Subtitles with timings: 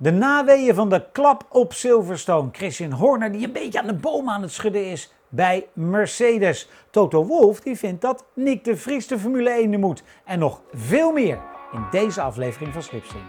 [0.00, 2.48] De naweeën van de klap op Silverstone.
[2.52, 6.68] Christian Horner die een beetje aan de boom aan het schudden is bij Mercedes.
[6.90, 10.02] Toto Wolff die vindt dat Nick de Vries de Formule 1 in moet.
[10.24, 11.38] En nog veel meer
[11.72, 13.24] in deze aflevering van Slipstream.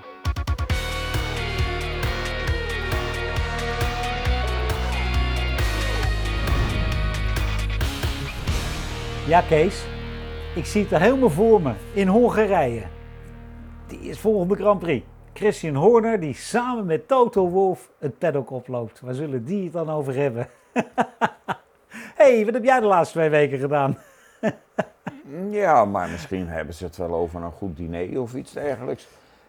[9.27, 9.83] Ja Kees,
[10.55, 12.83] ik zie het er helemaal voor me in Hongarije.
[13.87, 15.05] Die is volgende Grand Prix.
[15.39, 18.99] Christian Horner die samen met Toto Wolff het paddock oploopt.
[18.99, 20.49] Waar zullen die het dan over hebben?
[22.21, 23.97] hey, wat heb jij de laatste twee weken gedaan?
[25.49, 29.07] Ja, maar misschien hebben ze het wel over een goed diner of iets dergelijks.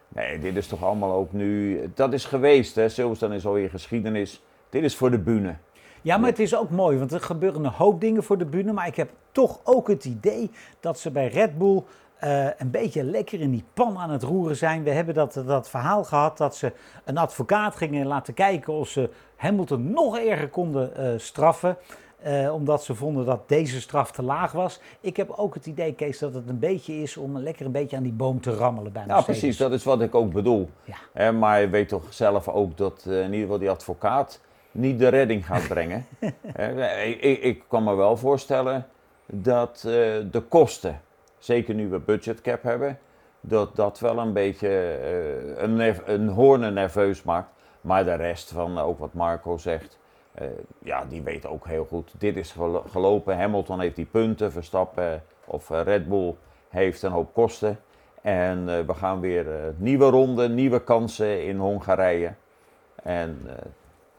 [0.09, 1.81] Nee, dit is toch allemaal ook nu.
[1.95, 2.89] Dat is geweest, hè?
[2.89, 4.43] Silverstone is alweer geschiedenis.
[4.69, 5.55] Dit is voor de bühne.
[6.03, 8.73] Ja, maar het is ook mooi, want er gebeuren een hoop dingen voor de bühne.
[8.73, 10.51] Maar ik heb toch ook het idee
[10.81, 11.83] dat ze bij Red Bull
[12.21, 14.83] eh, een beetje lekker in die pan aan het roeren zijn.
[14.83, 16.73] We hebben dat, dat verhaal gehad dat ze
[17.05, 21.77] een advocaat gingen laten kijken of ze Hamilton nog erger konden eh, straffen.
[22.23, 24.81] eh, omdat ze vonden dat deze straf te laag was.
[25.01, 27.97] Ik heb ook het idee, Kees, dat het een beetje is om lekker een beetje
[27.97, 30.71] aan die boom te rammelen bij Ja, precies, dat is wat ik ook bedoel.
[31.15, 31.33] Ja.
[31.33, 35.47] Maar je weet toch zelf ook dat in ieder geval die advocaat niet de redding
[35.47, 36.07] gaat brengen.
[36.47, 38.87] Hè, ik, ik, kan me wel voorstellen
[39.27, 39.81] dat
[40.31, 41.01] de kosten,
[41.41, 42.99] zeker nu we budgetcap hebben,
[43.41, 47.51] dat dat wel een beetje eh, een, een nerveus maakt.
[47.81, 49.99] Maar de rest van eh, ook wat Marco zegt,
[50.35, 50.47] eh,
[50.79, 52.13] ja, die weet ook heel goed.
[52.19, 53.37] Dit is gelo- gelopen.
[53.37, 56.35] Hamilton heeft die punten, Verstappen of Red Bull
[56.69, 57.79] heeft een hoop kosten.
[58.23, 62.33] En we gaan weer nieuwe ronde, nieuwe kansen in Hongarije.
[63.03, 63.47] En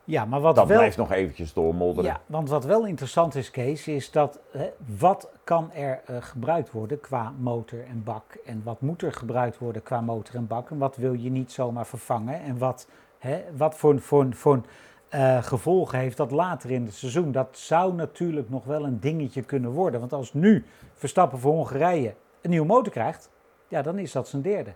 [0.03, 0.77] Ja, maar wat dat wel...
[0.77, 2.09] blijft nog eventjes doormodderen.
[2.09, 6.71] Ja, want wat wel interessant is, Kees, is dat hè, wat kan er eh, gebruikt
[6.71, 8.23] worden qua motor en bak?
[8.45, 10.69] En wat moet er gebruikt worden qua motor en bak?
[10.69, 12.41] En wat wil je niet zomaar vervangen?
[12.41, 12.88] En wat,
[13.19, 14.61] hè, wat voor, voor, voor
[15.09, 17.31] eh, gevolgen heeft dat later in het seizoen?
[17.31, 19.99] Dat zou natuurlijk nog wel een dingetje kunnen worden.
[19.99, 23.29] Want als nu Verstappen voor Hongarije een nieuwe motor krijgt,
[23.67, 24.73] ja, dan is dat zijn derde.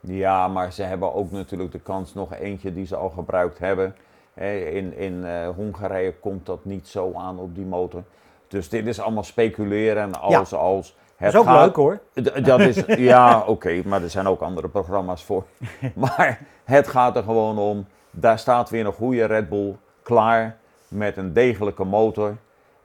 [0.00, 3.94] Ja, maar ze hebben ook natuurlijk de kans nog eentje die ze al gebruikt hebben.
[4.44, 8.02] In, in eh, Hongarije komt dat niet zo aan op die motor.
[8.48, 10.94] Dus dit is allemaal speculeren en als, als.
[10.94, 12.00] Dat Het is ook gaat- leuk hoor.
[12.42, 12.82] Dat is,
[13.12, 15.44] ja, oké, maar er zijn ook andere programma's voor.
[15.94, 20.56] Maar het gaat er gewoon om, daar staat weer een goede Red Bull klaar
[20.88, 22.36] met een degelijke motor.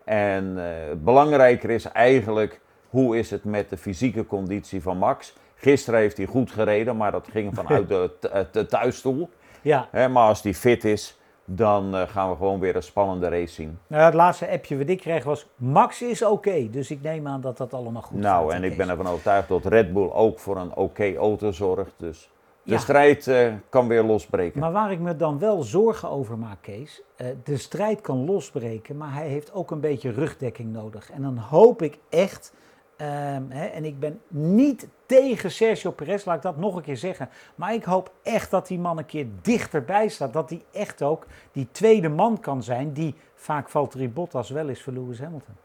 [0.04, 5.36] En eh, belangrijker is eigenlijk, hoe is het met de fysieke conditie van Max?
[5.56, 8.12] Gisteren heeft hij goed gereden, maar dat ging vanuit de,
[8.52, 9.30] de thuisstoel.
[9.62, 11.20] Ja, Hè, maar als hij fit is,
[11.56, 13.78] dan eh, gaan we gewoon weer een spannende race zien.
[13.88, 16.70] nou, het laatste appje wat ik kreeg was, Max is oké.
[16.70, 18.32] Dus ik neem aan dat dat allemaal goed gaat.
[18.32, 21.52] Nou, hè, en ik ben ervan overtuigd dat Red Bull ook voor een oké auto
[21.52, 21.94] zorgt.
[21.98, 22.30] Dus
[22.64, 22.78] de Ja.
[22.78, 24.60] strijd eh, kan weer losbreken.
[24.60, 27.02] Maar waar ik me dan wel zorgen over maak, Kees.
[27.16, 31.12] eh, de strijd kan losbreken, maar hij heeft ook een beetje rugdekking nodig.
[31.12, 32.54] En dan hoop ik echt.
[33.02, 37.30] Ehm, en ik ben niet tegen Sergio Perez, laat ik dat nog een keer zeggen.
[37.56, 40.34] Maar ik hoop echt dat die man een keer dichterbij staat.
[40.34, 42.94] Dat hij echt ook die tweede man kan zijn.
[42.94, 45.56] Die vaak Valtteri Bottas wel is voor Lewis Hamilton.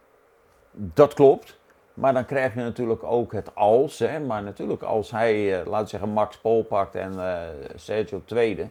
[0.72, 1.58] Dat klopt.
[1.94, 3.98] Maar dan krijg je natuurlijk ook het als.
[3.98, 4.20] Hè.
[4.20, 7.40] Maar natuurlijk als hij, eh, laten we zeggen, Max Pol pakt en eh,
[7.74, 8.68] Sergio tweede.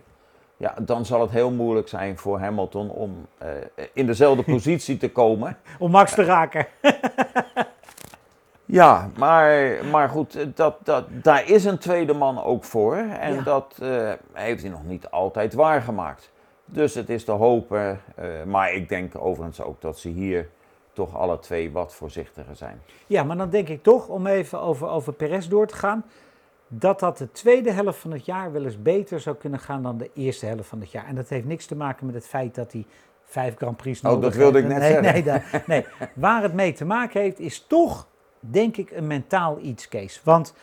[0.58, 3.48] Ja, dan zal het heel moeilijk zijn voor Hamilton om eh,
[3.94, 5.58] in dezelfde positie te komen.
[5.80, 6.68] Om Max te raken.
[8.76, 12.96] Ja, maar, maar goed, eh, dat, dat, daar is een tweede man ook voor.
[12.96, 13.42] En Ja.
[13.42, 16.32] dat eh, heeft hij nog niet altijd waargemaakt.
[16.66, 18.00] Dus het is te hopen.
[18.16, 20.50] eh, maar ik denk overigens ook dat ze hier
[20.94, 22.82] toch alle twee wat voorzichtiger zijn.
[23.08, 26.06] Ja, maar dan denk ik toch, om even over, over Perez door te gaan,
[26.68, 29.98] dat dat de tweede helft van het jaar wel eens beter zou kunnen gaan dan
[29.98, 31.06] de eerste helft van het jaar.
[31.08, 32.86] En dat heeft niks te maken met het feit dat hij
[33.26, 34.72] vijf Grand Prix Oh, nodig dat wilde heeft.
[34.72, 35.14] ik net nee, zeggen.
[35.14, 35.86] Nee, daar- nee,
[36.26, 38.08] waar het mee te maken heeft, is toch,
[38.52, 40.22] denk ik, een mentaal iets, Kees.
[40.24, 40.54] Want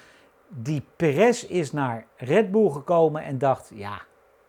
[0.48, 4.02] die Perez is naar Red Bull gekomen en dacht, ja,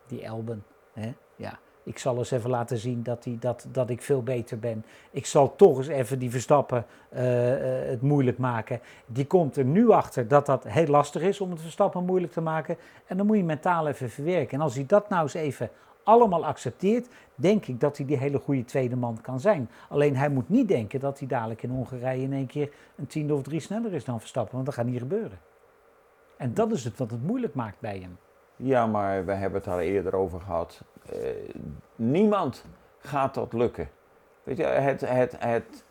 [0.06, 4.02] die Elben, hè, ja, ik zal eens even laten zien dat, die, dat, dat ik
[4.02, 4.84] veel beter ben.
[5.10, 8.80] Ik zal toch eens even die Verstappen eh, eh, het moeilijk maken.
[9.06, 12.40] Die komt er nu achter dat dat heel lastig is om het Verstappen moeilijk te
[12.40, 12.76] maken.
[13.06, 14.58] En dan moet je mentaal even verwerken.
[14.58, 15.70] En als hij dat nou eens even
[16.04, 19.70] allemaal accepteert, denk ik dat hij die hele goede tweede man kan zijn.
[19.88, 23.34] Alleen hij moet niet denken dat hij dadelijk in Hongarije in één keer een tiende
[23.34, 24.54] of drie sneller is dan Verstappen.
[24.54, 25.38] Want dat gaat niet gebeuren.
[26.36, 28.18] En dat is het wat het moeilijk maakt bij hem.
[28.56, 30.80] Ja, maar we hebben het daar eerder over gehad.
[31.06, 31.18] Eh,
[31.96, 32.64] niemand
[32.98, 33.88] gaat dat lukken.
[34.42, 35.84] Weet je, het, het, het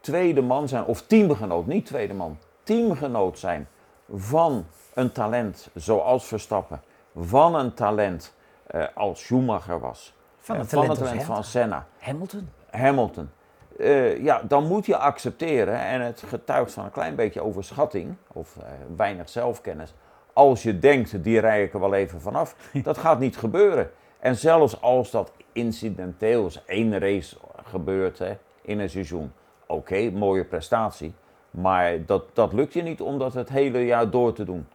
[0.00, 3.68] tweede man zijn, of teamgenoot, niet tweede man, teamgenoot zijn
[4.14, 6.80] van een talent zoals Verstappen,
[7.16, 8.34] van een talent
[8.74, 10.14] uh, als Schumacher was.
[10.38, 11.86] Van het talent, van, het talent van Senna.
[11.98, 12.48] Hamilton.
[12.70, 13.30] Hamilton.
[13.76, 18.56] Uh, ja, dan moet je accepteren, en het getuigt van een klein beetje overschatting of
[18.96, 19.94] weinig zelfkennis.
[20.32, 22.56] Als je denkt, die rij ik er wel even vanaf.
[22.82, 23.90] dat gaat niet gebeuren.
[24.18, 29.32] En zelfs als dat incidenteel is, één race gebeurt hè, in een seizoen.
[29.66, 31.14] Oké, mooie prestatie.
[31.50, 34.66] Maar dat, dat lukt je niet om dat het hele jaar door te doen.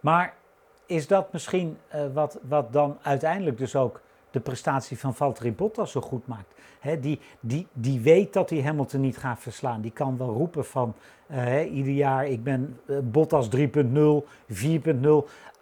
[0.00, 0.34] Maar
[0.90, 4.00] is dat misschien uh, wat, wat dan uiteindelijk dus ook
[4.30, 6.54] de prestatie van Valtteri Bottas zo goed maakt?
[7.00, 9.80] Die, die, die weet dat hij Hamilton niet gaat verslaan.
[9.80, 10.94] Die kan wel roepen van
[11.30, 13.64] uh, ieder jaar ik ben uh, Bottas 3.0, 4.0.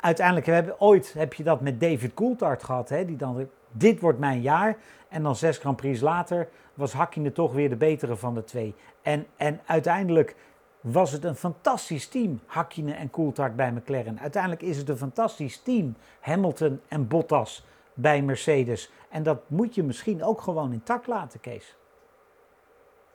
[0.01, 2.89] Uiteindelijk we hebben ooit heb je dat met David Coulthard gehad.
[2.89, 4.77] Die dan dit wordt mijn jaar.
[5.09, 8.75] En dan zes Grand Prix later was Hakkinen toch weer de betere van de twee.
[9.03, 10.37] En, en uiteindelijk
[10.81, 14.21] was het een fantastisch team, Hakkinen en Coulthard bij McLaren.
[14.21, 17.65] Uiteindelijk is het een fantastisch team, Hamilton en Bottas
[17.95, 18.91] bij Mercedes.
[19.09, 21.77] En dat moet je misschien ook gewoon intact laten, Kees.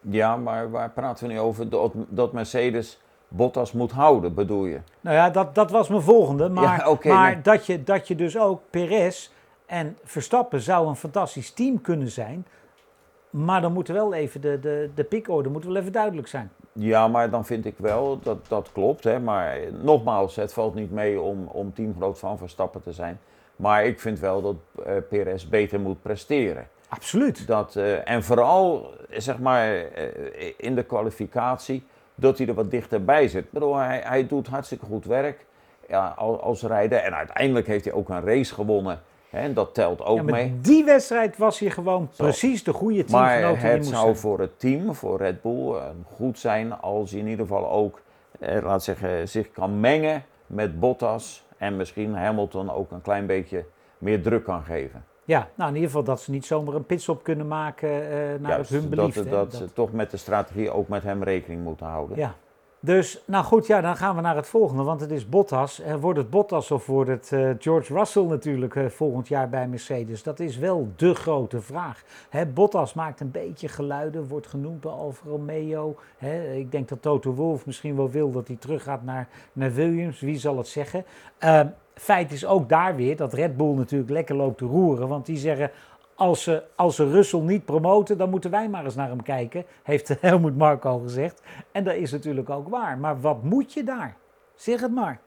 [0.01, 1.69] Ja, maar waar praten we nu over?
[2.09, 4.79] Dat, Mercedes Bottas moet houden, bedoel je?
[5.01, 6.49] Nou ja, dat, dat was mijn volgende.
[6.49, 7.41] Maar, Ja, maar nee.
[7.41, 9.29] dat, je, dat je dus ook Perez
[9.65, 12.45] en Verstappen zou een fantastisch team kunnen zijn.
[13.29, 15.03] Maar dan moet er wel even de, de, de
[15.49, 16.51] moet wel even duidelijk zijn.
[16.73, 19.03] Ja, maar dan vind ik wel dat dat klopt.
[19.03, 19.19] Hè.
[19.19, 23.19] Maar nogmaals, het valt niet mee om, om teamgenoot van Verstappen te zijn.
[23.55, 24.55] Maar ik vind wel dat
[24.85, 26.67] eh Perez beter moet presteren.
[26.87, 27.47] Absoluut.
[27.47, 31.83] Dat, eh, en vooral, zeg maar, eh, in de kwalificatie,
[32.15, 33.43] dat hij er wat dichterbij zit.
[33.43, 35.45] Ik bedoel, hij, hij doet hartstikke goed werk
[35.87, 36.99] ja, als, als rijder.
[36.99, 39.01] En uiteindelijk heeft hij ook een race gewonnen.
[39.33, 40.59] En dat telt ook Ja, maar mee.
[40.61, 42.23] die wedstrijd was hier gewoon Zo.
[42.23, 44.15] precies de goede teamgenoot Maar die het moest zou zijn.
[44.15, 45.75] voor het team, voor Red Bull,
[46.15, 48.01] goed zijn als je in ieder geval ook,
[48.39, 51.43] eh, laat zeggen, zich kan mengen met Bottas.
[51.57, 53.65] En misschien Hamilton ook een klein beetje
[53.97, 55.05] meer druk kan geven.
[55.25, 58.51] Ja, nou in ieder geval dat ze niet zomaar een pitstop kunnen maken eh naar
[58.51, 59.15] Juist, het hun dat, belieft.
[59.15, 59.31] dat, hè.
[59.31, 62.17] dat ze toch met de strategie ook met hem rekening moeten houden.
[62.17, 62.33] Ja.
[62.85, 65.81] Dus, nou goed, ja, dan gaan we naar het volgende, want het is Bottas.
[65.81, 69.67] Eh, wordt het Bottas of wordt het eh, George Russell natuurlijk eh, volgend jaar bij
[69.67, 70.23] Mercedes?
[70.23, 72.03] Dat is wel de grote vraag.
[72.29, 75.95] Hè, Bottas maakt een beetje geluiden, wordt genoemd bij Alfa Romeo.
[76.17, 80.19] Hè, ik denk dat Toto Wolff misschien wel wil dat hij teruggaat naar, naar Williams,
[80.19, 81.05] wie zal het zeggen?
[81.37, 81.61] Eh,
[81.93, 85.37] feit is ook daar weer dat Red Bull natuurlijk lekker loopt te roeren, want die
[85.37, 85.71] zeggen...
[86.23, 89.65] Als ze, als ze Russell niet promoten, dan moeten wij maar eens naar hem kijken,
[89.83, 91.41] heeft Helmut Marko al gezegd.
[91.71, 92.97] En dat is natuurlijk ook waar.
[92.97, 94.15] Maar wat moet je daar?
[94.55, 95.19] Zeg het maar.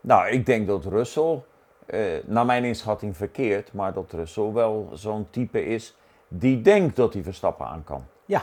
[0.00, 1.42] Nou, ik denk dat Russell,
[1.86, 5.96] eh, naar mijn inschatting verkeerd, maar dat Russell wel zo'n type is
[6.28, 8.04] die denkt dat hij Verstappen aan kan.
[8.24, 8.42] Ja.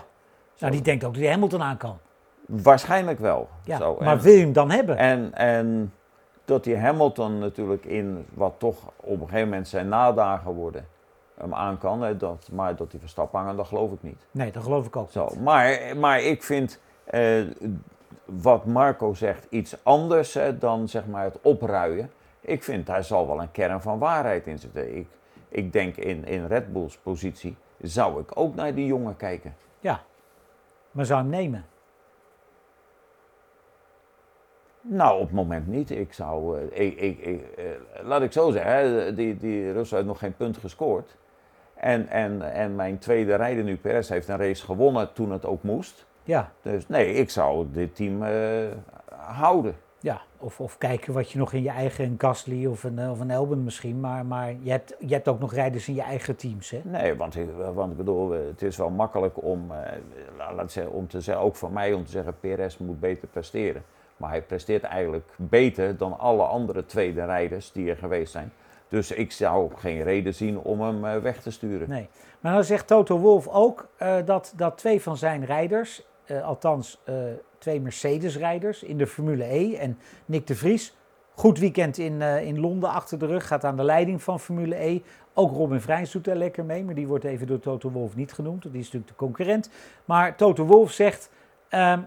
[0.59, 1.97] Nou, die denkt ook dat hij Hamilton aan kan.
[2.45, 3.49] Waarschijnlijk wel.
[3.63, 3.77] Ja.
[3.77, 4.97] Zo, maar en- wil je hem dan hebben?
[4.97, 5.93] En, en
[6.45, 10.87] dat die Hamilton natuurlijk in wat toch op een gegeven moment zijn nadagen worden,
[11.39, 12.01] hem aan kan.
[12.01, 14.25] Hè, dat, maar dat die Verstappen aan, dat geloof ik niet.
[14.31, 15.11] Nee, dat geloof ik ook.
[15.11, 17.41] Zo, maar, maar ik vind eh,
[18.25, 22.11] wat Marco zegt iets anders hè, dan zeg maar het opruien.
[22.41, 24.97] Ik vind daar zal wel een kern van waarheid in zitten.
[24.97, 25.07] Ik,
[25.49, 29.55] ik denk in, in Red Bulls positie zou ik ook naar die jongen kijken.
[29.79, 30.01] Ja.
[30.91, 31.65] Maar zou hem nemen?
[34.81, 35.89] Nou, op het moment niet.
[35.91, 37.65] Ik zou, eh, ik, ik, ik, eh,
[38.03, 41.15] laat ik zo zeggen, hè, die, die Russell heeft nog geen punt gescoord.
[41.79, 45.63] En, en, en mijn tweede rijder nu, Perez, heeft een race gewonnen toen het ook
[45.63, 46.05] moest.
[46.23, 46.51] Ja.
[46.61, 48.31] Dus nee, ik zou dit team eh,
[49.15, 49.75] houden.
[50.01, 53.11] Ja, of, of kijken wat je nog in je eigen, een Gasly of een, eh,
[53.11, 53.99] of een Elben misschien.
[53.99, 56.79] Maar, maar je, hebt, je hebt ook nog rijders in je eigen teams, hè?
[56.83, 59.91] Nee, want, ik- want ik bedoel, eh, het is wel makkelijk om, eh,
[60.37, 63.27] la- laat zeggen, om te zeggen, ook voor mij om te zeggen, Perez moet beter
[63.27, 63.83] presteren.
[64.17, 68.51] Maar hij presteert eigenlijk beter dan alle andere tweede rijders die er geweest zijn.
[68.89, 71.89] Dus ik zou geen reden zien om hem eh, weg te sturen.
[71.89, 72.09] Nee.
[72.39, 77.01] Maar dan zegt Toto Wolff ook eh, dat, dat twee van zijn rijders, eh, althans
[77.57, 80.97] twee Mercedes-rijders in de Formule E en Nick de Vries,
[81.33, 85.01] goed weekend in, in Londen achter de rug, gaat aan de leiding van Formule E.
[85.33, 88.33] Ook Robin Vrijns doet daar lekker mee, maar die wordt even door Toto Wolff niet
[88.33, 89.69] genoemd, die is natuurlijk de concurrent.
[90.05, 91.31] Maar Toto Wolff zegt,
[91.69, 91.99] ehm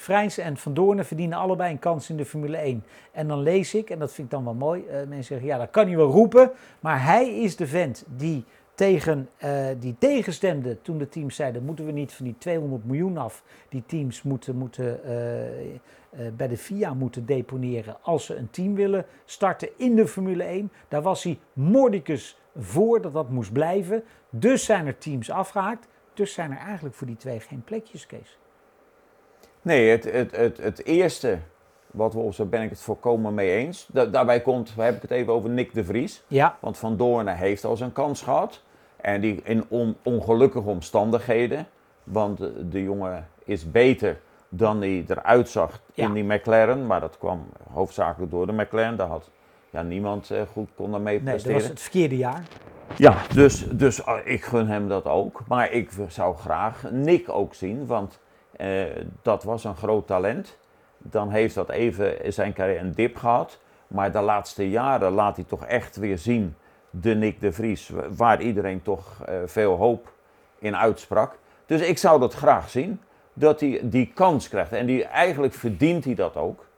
[0.00, 2.84] Vrijns en Van Doornen verdienen allebei een kans in de Formule 1.
[3.12, 5.58] En dan lees ik, en dat vind ik dan wel mooi, eh, mensen zeggen, ja
[5.58, 10.82] dat kan hij wel roepen, maar hij is de vent die tegen, eh, die tegenstemde
[10.82, 14.56] toen de teams zeiden, moeten we niet van die 200 miljoen af, die teams moeten,
[14.56, 20.06] moeten eh, bij de FIA moeten deponeren als ze een team willen starten in de
[20.06, 20.72] Formule 1.
[20.88, 24.04] Daar was hij mordicus voor dat dat moest blijven.
[24.30, 25.88] Dus zijn er teams afgehaakt.
[26.14, 28.38] Dus zijn er eigenlijk voor die twee geen plekjes, Kees.
[29.62, 31.38] Nee, het, het, het, het eerste
[31.90, 33.86] wat Wolf zei, ben ik het volkomen mee eens.
[33.92, 36.22] Da- daarbij komt, heb ik het even over Nick de Vries.
[36.26, 38.62] Ja, Want Van Doornen heeft al zijn kans gehad.
[38.96, 41.66] En die in on- ongelukkige omstandigheden.
[42.04, 46.06] Want de, de jongen is beter dan hij eruit zag Ja.
[46.06, 46.86] in die McLaren.
[46.86, 48.96] Maar dat kwam hoofdzakelijk door de McLaren.
[48.96, 49.30] Daar had
[49.70, 52.42] ja, niemand eh, goed kon daarmee nee, dat was het verkeerde jaar.
[52.96, 55.40] Ja, dus, dus ah, ik gun hem dat ook.
[55.48, 58.18] Maar ik zou graag Nick ook zien, want
[58.60, 60.58] eh, dat was een groot talent.
[60.98, 63.58] Dan heeft dat even zijn carrière een dip gehad.
[63.86, 66.54] Maar de laatste jaren laat hij toch echt weer zien,
[66.90, 70.12] de Nick de Vries, wa- waar iedereen toch eh, veel hoop
[70.58, 71.38] in uitsprak.
[71.66, 73.00] Dus ik zou dat graag zien,
[73.32, 74.72] dat hij die kans krijgt.
[74.72, 76.68] En die, eigenlijk verdient hij dat ook.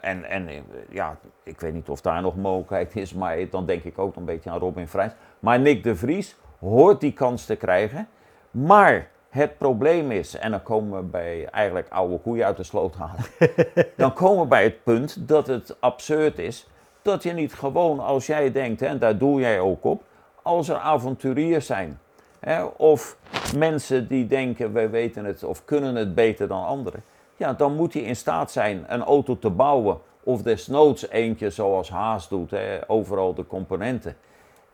[0.00, 0.48] En, en
[0.90, 4.24] ja, ik weet niet of daar nog mogelijkheid is, maar dan denk ik ook een
[4.24, 5.12] beetje aan Robin Vrijs.
[5.38, 8.08] Maar Nick de Vries hoort die kans te krijgen.
[8.50, 12.94] Maar het probleem is, en dan komen we bij eigenlijk oude koeien uit de sloot
[12.96, 13.24] halen.
[13.96, 16.68] dan komen we bij het punt dat het absurd is
[17.02, 20.02] dat je niet gewoon, als jij denkt, en daar doe jij ook op,
[20.42, 21.98] als er avonturiers zijn.
[22.40, 23.16] Hè, of
[23.56, 27.02] mensen die denken, wij weten het of kunnen het beter dan anderen.
[27.36, 29.98] Ja, dan moet je in staat zijn een auto te bouwen.
[30.22, 34.16] Of desnoods eentje zoals Haas doet, hè, overal de componenten.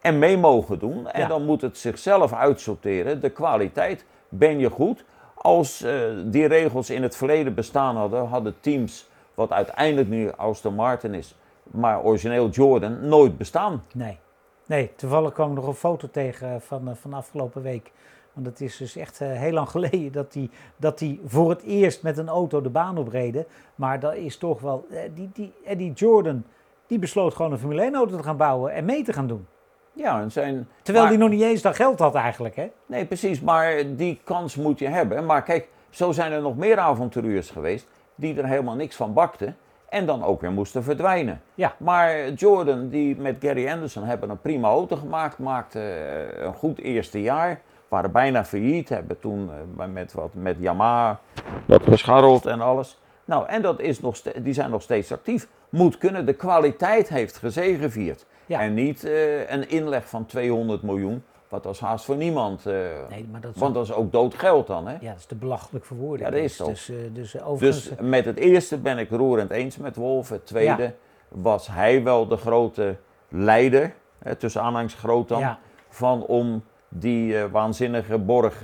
[0.00, 1.08] En mee mogen doen.
[1.08, 1.26] En Ja.
[1.26, 3.20] dan moet het zichzelf uitsorteren.
[3.20, 5.04] De kwaliteit, ben je goed?
[5.34, 10.74] Als eh, die regels in het verleden bestaan hadden, hadden teams, wat uiteindelijk nu Aston
[10.74, 13.82] Martin is, maar origineel Jordan, nooit bestaan.
[13.94, 14.18] Nee.
[14.66, 17.92] Nee, toevallig kwam ik nog een foto tegen van, eh, van afgelopen week.
[18.32, 21.62] Want het is dus echt eh, heel lang geleden dat die, dat die voor het
[21.62, 23.46] eerst met een auto de baan opreden.
[23.74, 24.86] Maar dat is toch wel.
[24.90, 26.44] eh, die, die, Eddie Jordan,
[26.86, 29.46] die besloot gewoon een Formule 1 auto te gaan bouwen en mee te gaan doen.
[29.92, 32.70] Ja, en zijn, Terwijl maar- hij nog niet eens dat geld had eigenlijk, hè?
[32.86, 35.26] Nee, precies, maar die kans moet je hebben.
[35.26, 39.56] Maar kijk, zo zijn er nog meer avonturiers geweest die er helemaal niks van bakten
[39.88, 41.42] en dan ook weer moesten verdwijnen.
[41.54, 41.74] Ja.
[41.78, 46.78] Maar Jordan, die met Gary Anderson hebben een prima auto gemaakt, maakte eh, een goed
[46.78, 51.20] eerste jaar, waren bijna failliet, hebben toen eh, met, wat, met Yamaha
[51.66, 53.00] wat gescharreld en alles.
[53.32, 55.48] Nou, en dat is nog die zijn nog steeds actief.
[55.68, 58.26] Moet kunnen, de kwaliteit heeft gezegevierd.
[58.46, 58.60] Ja.
[58.60, 62.66] En niet eh, een inleg van 200 miljoen, wat als haast voor niemand.
[62.66, 62.74] eh,
[63.10, 64.92] Nee, maar dat want dat is ook dood geld dan, hè?
[65.00, 66.28] ja, dat is te belachelijk verwoording.
[66.28, 66.66] Ja, dat is dus.
[66.66, 67.88] Dus, eh, dus eh, overigens.
[67.88, 70.28] Dus met het eerste ben ik roerend eens met Wolf.
[70.28, 70.94] Het tweede
[71.28, 72.96] was hij wel de grote
[73.28, 75.58] leider, hè, tussen aanhangs groot dan, ja,
[75.88, 78.58] van om die waanzinnige borg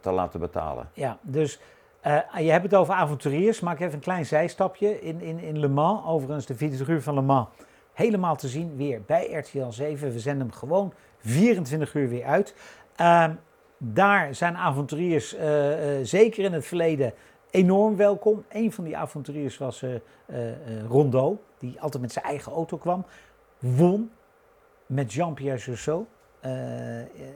[0.00, 0.88] te laten betalen.
[0.92, 1.60] Ja, dus
[2.04, 3.60] eh, je hebt het over avonturiers.
[3.60, 5.00] Maak even een klein zijstapje.
[5.00, 7.48] In, in, in Le Mans, overigens de 24 uur van Le Mans,
[7.92, 10.12] helemaal te zien weer bij RTL 7.
[10.12, 12.54] We zenden hem gewoon 24 uur weer uit.
[12.96, 13.32] Ehm,
[13.78, 17.12] daar zijn avonturiers eh, eh, zeker in het verleden
[17.50, 18.44] enorm welkom.
[18.48, 19.84] Een van die avonturiers was
[20.88, 23.04] Rondeau, die altijd met zijn eigen auto kwam.
[23.58, 24.10] Won
[24.86, 26.06] met Jean-Pierre Jousseau.
[26.44, 26.50] Eh,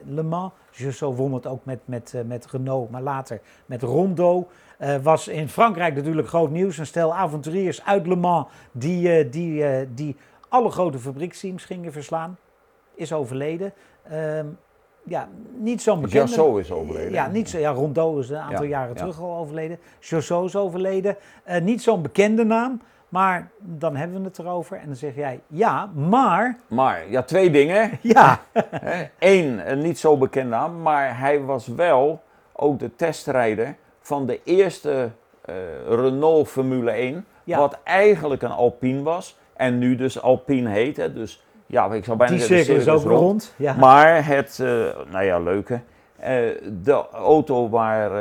[0.05, 0.51] Le Mans.
[0.71, 4.47] Jousseau won het ook met, met, eh, met Renault, maar later met Rondo.
[4.77, 6.77] Eh, was in Frankrijk natuurlijk groot nieuws.
[6.77, 9.63] Een stel avonturiers uit Le Mans die, die,
[9.93, 10.15] die
[10.49, 12.37] alle grote fabrieksteams gingen verslaan.
[12.95, 13.73] Is overleden.
[14.03, 14.45] Ehm,
[15.03, 16.27] ja, niet zo'n bekende...
[16.27, 17.11] Jassou is overleden.
[17.11, 18.99] Ja, niet zo, ja, Rondo is een aantal Ja, jaren ja.
[18.99, 19.79] terug al overleden.
[19.99, 21.17] Jousseau is overleden.
[21.61, 24.77] Niet zo'n bekende naam, maar dan hebben we het erover.
[24.77, 26.57] En dan zeg jij, ja, maar...
[26.67, 27.91] Maar ja, twee dingen.
[28.01, 28.39] Ja,
[29.19, 32.21] Eén, een niet zo bekend naam, maar hij was wel
[32.53, 35.09] ook de testrijder van de eerste
[35.45, 35.55] eh,
[35.87, 37.25] Renault Formule 1.
[37.43, 37.59] Ja.
[37.59, 40.97] Wat eigenlijk een Alpine was en nu dus Alpine heet.
[40.97, 41.13] Hè.
[41.13, 43.53] Dus ja, ik zou bijna die zeggen, cirkel is ook cirkel rond.
[43.55, 43.73] Ja.
[43.73, 44.67] Maar het, eh,
[45.11, 45.79] nou ja, leuke.
[46.19, 46.37] eh,
[46.83, 48.11] de auto waar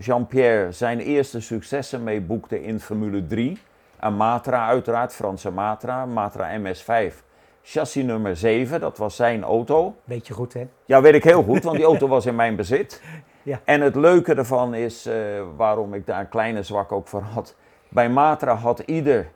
[0.00, 3.58] Jean-Pierre zijn eerste successen mee boekte in Formule 3.
[4.00, 7.14] Een Matra uiteraard, Franse Matra, Matra MS5.
[7.62, 9.96] Chassis nummer 7, dat was zijn auto.
[10.04, 10.68] Weet je goed, hè?
[10.84, 13.00] Ja, weet ik heel goed, want die auto was in mijn bezit.
[13.42, 13.60] Ja.
[13.64, 15.14] En het leuke ervan is, eh,
[15.56, 17.54] waarom ik daar een kleine zwak ook voor had.
[17.88, 19.28] Bij Matra had ieder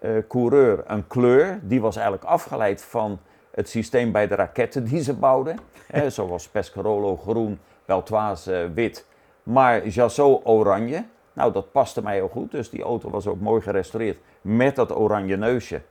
[0.00, 1.60] eh, coureur een kleur.
[1.62, 5.58] Die was eigenlijk afgeleid van het systeem bij de raketten die ze bouwden.
[5.86, 9.06] Hè, zoals Pescarolo groen, Beltoise eh, wit.
[9.42, 11.04] Maar Jassot oranje.
[11.32, 12.50] Nou, dat paste mij heel goed.
[12.50, 15.82] Dus die auto was ook mooi gerestaureerd met dat oranje neusje.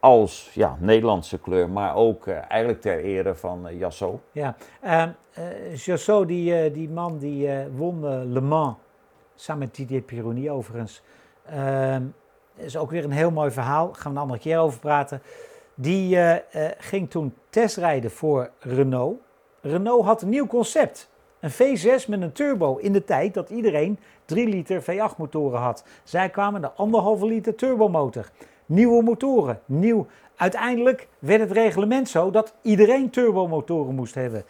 [0.00, 4.20] Als ja, Nederlandse kleur, maar ook eh, eigenlijk ter ere van eh Jassot.
[4.32, 4.56] Ja.
[5.74, 8.00] Jousseau, die, die man die won
[8.32, 8.76] Le Mans,
[9.34, 11.02] samen met Didier Pironi overigens.
[11.44, 12.02] Ehm
[12.56, 15.22] is ook weer een heel mooi verhaal, gaan we een andere keer over praten.
[15.74, 16.18] Die
[16.78, 19.20] ging toen testrijden voor Renault.
[19.60, 21.10] Renault had een nieuw concept.
[21.40, 25.84] Een V6 met een turbo in de tijd dat iedereen 3 liter V8 motoren had.
[26.04, 28.30] Zij kwamen de anderhalve liter turbomotor.
[28.66, 30.06] Nieuwe motoren, nieuw.
[30.36, 34.44] Uiteindelijk werd het reglement zo dat iedereen turbomotoren moest hebben.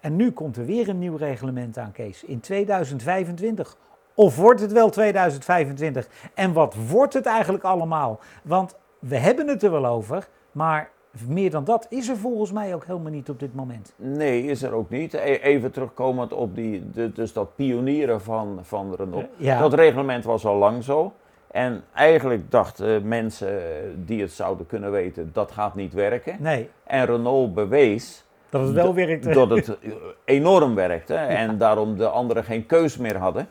[0.00, 3.76] En nu komt er weer een nieuw reglement aan, Kees, in 2025.
[4.14, 6.08] Of wordt het wel 2025?
[6.34, 8.20] En wat wordt het eigenlijk allemaal?
[8.42, 10.90] Want we hebben het er wel over, maar
[11.28, 13.92] meer dan dat is er volgens mij ook helemaal niet op dit moment.
[13.96, 15.14] Nee, is er ook niet.
[15.14, 19.26] E- Even terugkomend op die, de, dus dat pionieren van, van Renault.
[19.36, 19.58] Ja.
[19.58, 21.12] Dat reglement was al lang zo.
[21.50, 23.60] En eigenlijk dachten mensen
[24.06, 26.36] die het zouden kunnen weten, dat gaat niet werken.
[26.40, 29.34] Nee, En Renault bewees dat het wel werkt.
[29.34, 29.76] dat het
[30.24, 33.48] enorm werkte en daarom de anderen geen keus meer hadden.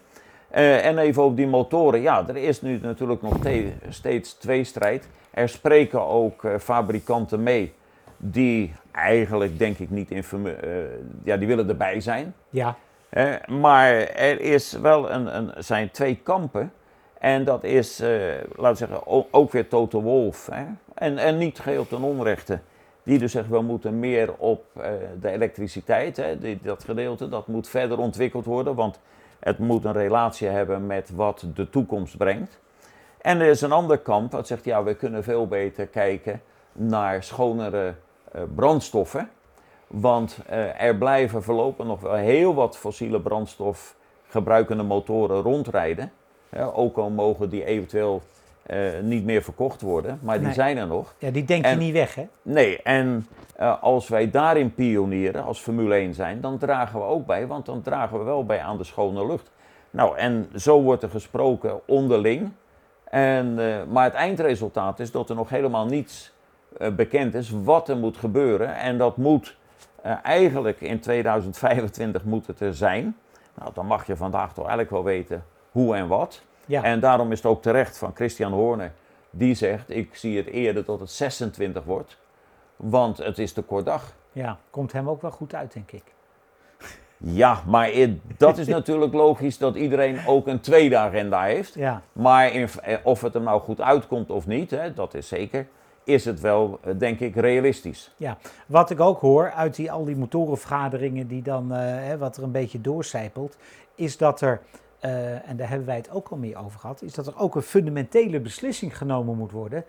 [0.50, 5.08] Eh, en even op die motoren, ja, er is nu natuurlijk nog te- steeds tweestrijd.
[5.32, 7.74] Er spreken ook eh, fabrikanten mee
[8.18, 10.74] die eigenlijk denk ik niet in eh,
[11.24, 12.36] ja, die willen erbij zijn.
[12.50, 12.76] Ja,
[13.48, 16.74] maar er is wel een, een, zijn twee kampen.
[17.20, 18.10] En dat is, eh
[18.56, 20.50] laten we zeggen, ook weer Toto Wolf.
[20.52, 20.64] Hè?
[20.94, 22.60] En, en niet geheel ten onrechte.
[23.04, 24.66] Die dus zeggen, we moeten meer op
[25.20, 26.18] de elektriciteit.
[26.18, 26.38] Hè?
[26.38, 28.76] Die, dat gedeelte, dat moet verder ontwikkeld worden.
[28.76, 29.00] Want
[29.40, 32.60] het moet een relatie hebben met wat de toekomst brengt.
[33.22, 36.42] En er is een ander kamp dat zegt, ja, we kunnen veel beter kijken
[36.74, 37.94] naar schonere
[38.32, 39.30] eh, brandstoffen.
[39.88, 43.96] Want eh, er blijven voorlopig nog wel heel wat fossiele brandstof
[44.28, 46.12] gebruikende motoren rondrijden.
[46.74, 48.22] Ook al mogen die eventueel
[48.66, 51.14] eh, niet meer verkocht worden, maar die zijn er nog.
[51.18, 52.28] ja die denk je En- niet weg, hè?
[52.42, 53.28] Nee, en
[53.82, 57.82] als wij daarin pionieren, als Formule 1 zijn, dan dragen we ook bij, want dan
[57.82, 59.52] dragen we wel bij aan de schone lucht.
[59.90, 62.52] Nou, en zo wordt er gesproken onderling.
[63.12, 66.34] En, eh, maar het eindresultaat is dat er nog helemaal niets
[66.78, 68.76] eh, bekend is wat er moet gebeuren.
[68.76, 69.58] En dat moet
[70.02, 73.18] eh, eigenlijk in 2025 moet het er zijn.
[73.54, 76.42] Nou, dan mag je vandaag toch eigenlijk wel weten hoe en wat.
[76.66, 78.92] Ja, En daarom is het ook terecht van Christian Horner.
[79.30, 82.18] Die zegt, ik zie het eerder dat het 26 wordt.
[82.76, 84.14] Want het is de kort dag.
[84.32, 86.04] ja, komt hem ook wel goed uit, denk ik.
[87.24, 87.92] Ja, maar
[88.38, 91.74] dat is natuurlijk logisch dat iedereen ook een tweede agenda heeft.
[91.74, 95.28] Ja, Maar in, eh, of het er nou goed uitkomt of niet, hè, dat is
[95.28, 95.68] zeker,
[96.04, 98.16] is het wel, eh, denk ik, realistisch.
[98.66, 102.44] Wat ik ook hoor uit die, al die motorenvergaderingen die dan, eh, hè, wat er
[102.44, 103.58] een beetje doorcijpelt,
[103.96, 104.62] is dat er,
[105.00, 107.62] en daar hebben wij het ook al meer over gehad, is dat er ook een
[107.62, 109.86] fundamentele beslissing genomen moet worden.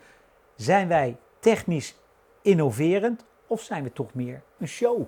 [0.56, 1.96] Zijn wij technisch
[2.42, 5.06] innoverend of zijn we toch meer een show?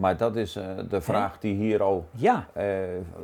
[0.00, 2.64] Maar dat is eh, de vraag die hier al, Ja, eh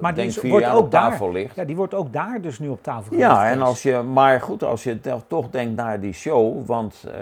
[0.01, 1.55] Maar die denk is- vier wordt ook op daar- tafel ligt.
[1.57, 3.31] ja, die wordt ook daar dus nu op tafel gelegd.
[3.31, 7.21] Ja, en als je, maar goed, als je toch denkt naar die show, want eh,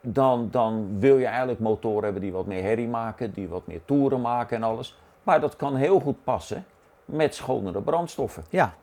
[0.00, 3.80] dan, dan wil je eigenlijk motoren hebben die wat meer herrie maken, die wat meer
[3.84, 4.98] toeren maken en alles.
[5.22, 6.64] Maar dat kan heel goed passen
[7.04, 8.44] met schonere brandstoffen.
[8.48, 8.74] Ja,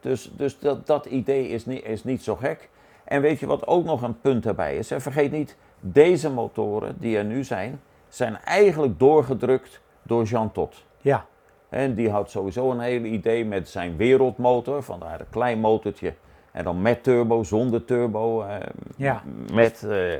[0.00, 2.68] Dus, dus dat, dat idee is niet, is niet zo gek.
[3.04, 4.92] En weet je wat ook nog een punt daarbij is?
[4.96, 7.80] Vergeet niet, deze motoren die er nu zijn,
[8.14, 10.84] zijn eigenlijk doorgedrukt door Jean Todt.
[11.00, 11.26] ja,
[11.68, 16.14] En die had sowieso een hele idee met zijn wereldmotor, vandaar een klein motortje.
[16.52, 18.56] En dan met turbo, zonder turbo, eh,
[18.96, 19.22] Ja.
[19.52, 20.16] met eh,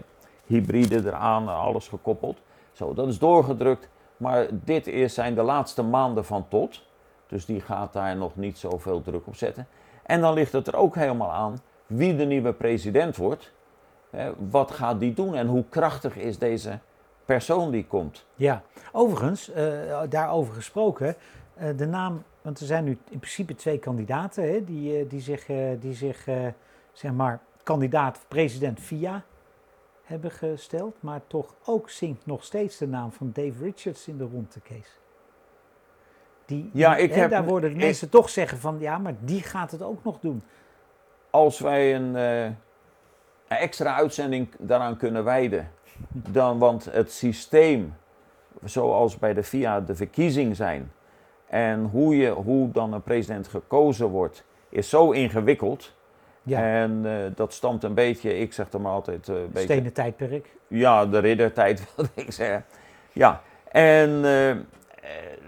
[0.46, 2.38] hybride eraan, alles gekoppeld.
[2.72, 3.88] Zo, dat is doorgedrukt.
[4.16, 6.82] Maar dit is, zijn de laatste maanden van Tot.
[7.26, 9.66] Dus die gaat daar nog niet zoveel druk op zetten.
[10.02, 13.52] En dan ligt het er ook helemaal aan wie de nieuwe president wordt.
[14.10, 16.78] Eh, wat gaat die doen en hoe krachtig is deze
[17.34, 18.26] persoon die komt?
[18.34, 18.62] ja.
[18.92, 21.14] Overigens, eh, daarover gesproken,
[21.54, 25.20] eh, de naam, want er zijn nu in principe twee kandidaten hè, die, eh, die
[25.20, 25.46] zich,
[25.80, 26.24] die zich
[26.92, 29.22] zeg maar, kandidaat president via
[30.04, 30.96] hebben gesteld.
[31.02, 34.98] Maar toch ook zingt nog steeds de naam van Dave Richards in de ronde, Kees.
[36.46, 39.42] Die, Ja, ik hè, heb- daar worden ik- mensen toch zeggen van, ja, maar die
[39.42, 40.42] gaat het ook nog doen.
[41.30, 42.56] als wij een, een
[43.48, 45.70] extra uitzending daaraan kunnen wijden,
[46.08, 47.94] dan, want het systeem
[48.64, 50.92] zoals bij de VIA de verkiezing zijn
[51.46, 55.92] en hoe, je, hoe dan een president gekozen wordt, is zo ingewikkeld.
[56.42, 60.56] Ja, En eh, dat stamt een beetje, ik zeg er maar altijd beetje, stenen tijdperk.
[60.66, 62.64] ja, de riddertijd wil ik zeggen.
[63.12, 64.56] Ja, en eh,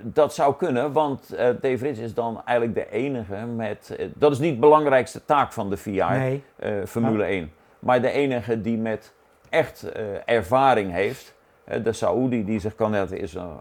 [0.03, 4.39] dat zou kunnen, want eh Dave Ritz is dan eigenlijk de enige met, dat is
[4.39, 5.77] niet de belangrijkste taak van de
[6.19, 7.53] Nee, eh, Formule 1.
[7.79, 9.13] Maar de enige die met
[9.53, 11.35] echt eh, ervaring heeft.
[11.65, 13.57] Eh, de Saoedi die zich kan is een,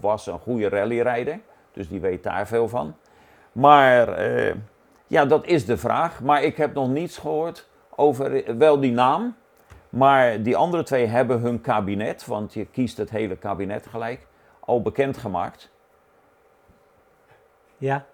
[0.00, 1.40] was een goede rallyrijder.
[1.72, 2.96] Dus die weet daar veel van.
[3.52, 4.54] Maar eh,
[5.06, 6.20] ja, dat is de vraag.
[6.20, 9.36] Maar ik heb nog niets gehoord over wel die naam.
[9.88, 12.26] Maar die andere twee hebben hun kabinet.
[12.26, 14.26] Want je kiest het hele kabinet gelijk.
[14.60, 15.70] al bekendgemaakt.
[17.78, 18.04] Ja.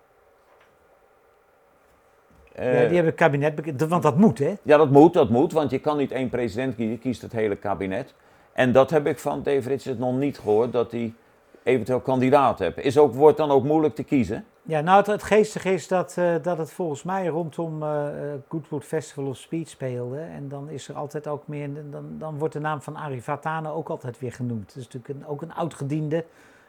[2.58, 4.54] Eh, ja, die hebben het kabinet bekend, want dat moet hè?
[4.62, 7.32] Ja, dat moet, dat moet, want je kan niet één president kiezen, je kiest het
[7.32, 8.14] hele kabinet.
[8.52, 11.14] En dat heb ik van Dave Richards nog niet gehoord, dat hij
[11.62, 12.78] eventueel kandidaat heeft.
[12.78, 14.44] Is ook, wordt dan ook moeilijk te kiezen?
[14.62, 18.06] Ja, nou het, het geestige is dat, eh, dat het volgens mij rondom eh
[18.48, 20.18] Goodwood Festival of Speed speelde.
[20.18, 23.72] En dan is er altijd ook meer, dan, dan wordt de naam van Ari Vatane
[23.72, 24.66] ook altijd weer genoemd.
[24.66, 26.24] Dat is natuurlijk een, ook een oud-gediende.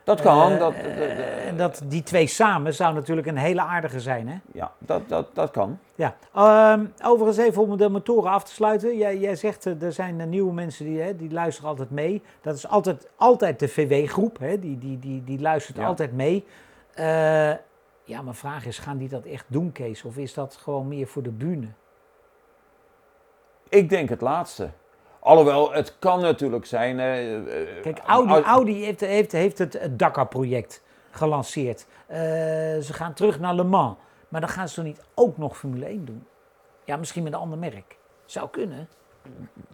[0.09, 3.61] Dat kan, Eh, dat, eh, dat- en dat, die twee samen zou natuurlijk een hele
[3.61, 4.37] aardige zijn hè?
[4.53, 5.79] ja, dat, dat, dat kan.
[5.95, 8.97] Ja, Ehm, overigens even om de motoren af te sluiten.
[8.97, 12.21] Jij, jij zegt eh, er zijn nieuwe mensen die, hè, die luisteren altijd mee.
[12.41, 15.85] Dat is altijd, altijd de VW-groep, hè, die, die, die, die luistert Ja.
[15.85, 16.45] altijd mee.
[18.03, 20.03] Ja, mijn vraag is, gaan die dat echt doen, Kees?
[20.03, 21.67] Of is dat gewoon meer voor de bühne?
[23.69, 24.69] Ik denk het laatste.
[25.19, 26.99] Alhoewel, het kan natuurlijk zijn...
[26.99, 31.85] eh, eh, Kijk, Audi, Audi heeft, heeft, heeft het, Dakar-project gelanceerd.
[32.07, 32.17] Eh,
[32.79, 33.95] ze gaan terug naar Le Mans.
[34.29, 36.25] Maar dan gaan ze toch niet ook nog Formule 1 doen?
[36.85, 37.97] Ja, misschien met een ander merk.
[38.25, 38.87] Zou kunnen.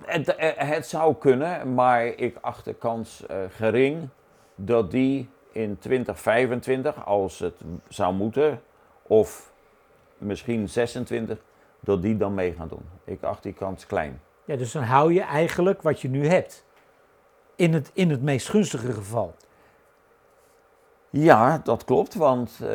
[0.05, 4.09] Het, het zou kunnen, maar ik acht de kans gering
[4.55, 8.61] dat die in 2025, als het zou moeten,
[9.01, 9.53] of
[10.17, 11.37] misschien 26,
[11.79, 12.85] dat die dan mee gaan doen.
[13.03, 14.21] Ik acht die kans klein.
[14.45, 16.63] Ja, dus dan hou je eigenlijk wat je nu hebt.
[17.55, 19.35] In het, in het meest gunstige geval.
[21.09, 22.69] Ja, dat klopt, want eh,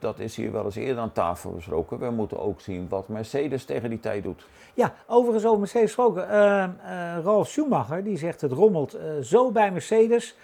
[0.00, 1.98] dat is hier wel eens eerder aan tafel besproken.
[1.98, 4.46] We moeten ook zien wat Mercedes tegen die tijd doet.
[4.74, 6.28] Ja, overigens over Mercedes gesproken.
[6.28, 10.36] eh, Ralf Schumacher die zegt het rommelt eh, zo bij Mercedes.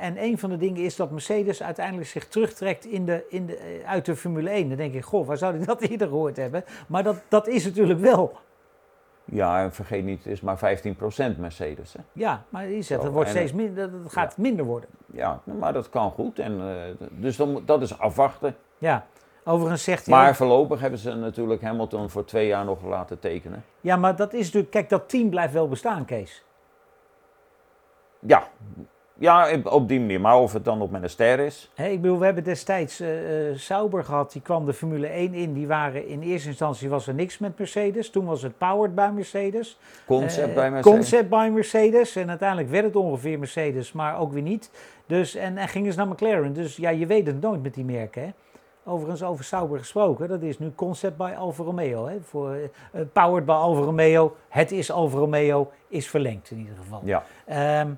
[0.00, 3.82] En een van de dingen is dat Mercedes uiteindelijk zich terugtrekt in de, in de,
[3.86, 4.68] uit de Formule 1.
[4.68, 6.64] Dan denk ik, goh, waar zou hij dat eerder gehoord hebben?
[6.86, 8.38] Maar dat, dat is natuurlijk wel.
[9.30, 11.92] Ja, en vergeet niet, het is maar 15% Mercedes.
[11.92, 12.00] Hè?
[12.12, 14.88] Ja, maar die zegt, het wordt en, steeds minder, het gaat minder worden.
[15.12, 16.38] Ja, maar dat kan goed.
[16.38, 18.56] En, eh, dus dan, dat is afwachten.
[18.78, 19.06] Ja,
[19.44, 20.14] overigens zegt hij...
[20.14, 23.64] Maar ook- voorlopig hebben ze natuurlijk Hamilton voor twee jaar nog laten tekenen.
[23.80, 24.72] Ja, maar dat is natuurlijk...
[24.72, 26.44] Kijk, dat team blijft wel bestaan, Kees.
[28.18, 28.48] Ja,
[29.20, 30.20] ja op die manier.
[30.20, 31.70] Maar of het dan op met een ster is.
[31.74, 33.08] Hè, ik bedoel, we hebben destijds eh,
[33.54, 35.52] Sauber gehad, die kwam de Formule 1 in.
[35.52, 38.10] Die waren in eerste instantie was er niks met Mercedes.
[38.10, 39.78] Toen was het powered by Mercedes.
[40.06, 40.96] Concept Eh, bij Mercedes.
[40.98, 42.16] Concept by Mercedes.
[42.16, 44.70] En uiteindelijk werd het ongeveer Mercedes, maar ook weer niet.
[45.06, 46.52] Dus, en, en gingen ze naar McLaren.
[46.52, 48.22] Dus ja, je weet het nooit met die merken.
[48.22, 48.30] Hè?
[48.84, 52.06] Overigens over Sauber gesproken, dat is nu Concept by Alfa Romeo.
[52.06, 52.16] Hè?
[52.22, 52.56] Voor,
[53.12, 57.00] powered by Alfa Romeo, het is Alfa Romeo, is verlengd in ieder geval.
[57.04, 57.88] Ja, Ehm,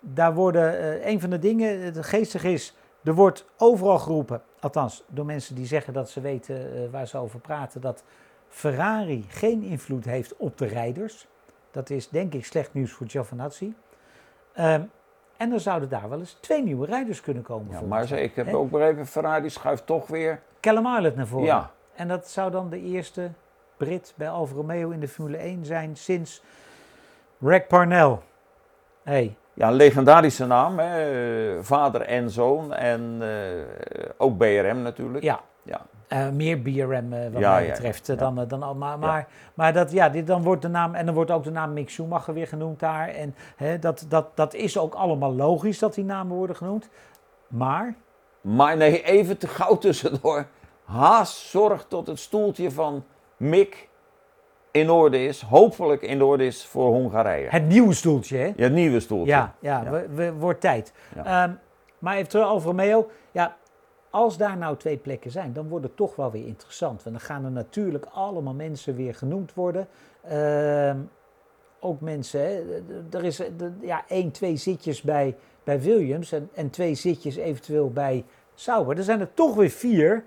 [0.00, 5.04] daar worden, eh, een van de dingen, het geestige is, er wordt overal geroepen, althans
[5.06, 8.04] door mensen die zeggen dat ze weten eh, waar ze over praten, dat
[8.48, 11.26] Ferrari geen invloed heeft op de rijders.
[11.70, 13.74] Dat is denk ik slecht nieuws voor Giovinazzi.
[14.52, 14.82] Ehm,
[15.36, 17.72] en dan zouden daar wel eens twee nieuwe rijders kunnen komen.
[17.72, 20.42] ja maar ik heb ook begrepen, Ferrari schuift toch weer.
[20.60, 21.46] Callum naar voren.
[21.46, 23.30] Ja, En dat zou dan de eerste
[23.76, 26.42] Brit bij Alfa Romeo in de Formule 1 zijn sinds
[27.42, 28.18] Greg Parnell.
[29.02, 30.78] Hey, ja, een legendarische naam.
[30.78, 31.64] Hè?
[31.64, 32.72] Vader en zoon.
[32.74, 35.24] En eh, ook BRM natuurlijk.
[35.24, 35.80] ja, Ja.
[36.08, 38.14] Eh, meer BRM eh, wat Ja, mij betreft ja.
[38.14, 38.74] dan, dan al.
[38.74, 41.50] Maar, maar, maar dat, ja, dit, dan wordt de naam, en dan wordt ook de
[41.50, 43.08] naam Mick Schumacher weer genoemd daar.
[43.08, 46.88] En hè, dat, dat, dat is ook allemaal logisch dat die namen worden genoemd.
[47.48, 47.94] Maar,
[48.40, 50.46] Maar nee, even te gauw tussendoor.
[50.84, 53.04] Haas zorgt tot het stoeltje van
[53.36, 53.88] Mick
[54.70, 55.40] in orde is.
[55.42, 57.48] Hopelijk in orde is voor Hongarije.
[57.48, 58.44] het nieuwe stoeltje, hè?
[58.44, 59.32] Ja, het nieuwe stoeltje.
[59.32, 59.90] Ja, ja, Ja.
[59.90, 60.92] We, we- wordt tijd.
[61.14, 61.24] Ja.
[61.44, 61.52] Ehm,
[61.98, 63.10] maar even terug over Romeo.
[63.32, 63.56] Ja,
[64.10, 67.02] als daar nou twee plekken zijn, dan wordt het toch wel weer interessant.
[67.02, 69.88] Want dan gaan er natuurlijk allemaal mensen weer genoemd worden.
[70.22, 70.98] Ehm,
[71.80, 72.62] ook mensen, hè,
[73.10, 73.42] er is
[73.80, 78.96] ja, één, twee zitjes bij, bij Williams en, en twee zitjes eventueel bij Sauber.
[78.96, 80.24] Er zijn er toch weer vier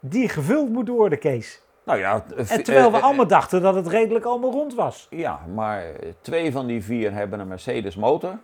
[0.00, 1.61] die gevuld moeten worden, Kees.
[1.84, 5.06] Nou ja, eh, En terwijl we eh, allemaal dachten dat het redelijk allemaal rond was.
[5.10, 5.84] Ja, maar
[6.20, 8.38] twee van die vier hebben een Mercedes motor.